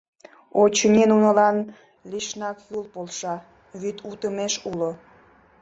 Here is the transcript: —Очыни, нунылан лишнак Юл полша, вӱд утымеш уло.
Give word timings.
—Очыни, 0.61 1.03
нунылан 1.09 1.57
лишнак 2.09 2.57
Юл 2.77 2.83
полша, 2.93 3.35
вӱд 3.79 3.97
утымеш 4.11 4.53
уло. 4.69 4.91